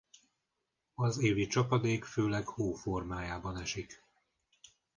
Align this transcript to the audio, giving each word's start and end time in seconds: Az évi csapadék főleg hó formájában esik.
Az 0.95 1.17
évi 1.19 1.47
csapadék 1.47 2.03
főleg 2.03 2.47
hó 2.47 2.73
formájában 2.73 3.57
esik. 3.57 4.03